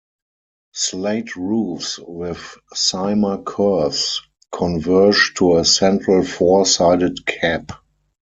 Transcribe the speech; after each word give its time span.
Slate 0.73 1.35
roofs 1.35 1.99
with 1.99 2.57
cyma 2.73 3.45
curves 3.45 4.19
converge 4.51 5.35
to 5.35 5.57
a 5.57 5.63
central 5.63 6.23
four-sided 6.23 7.23
cap. 7.27 7.73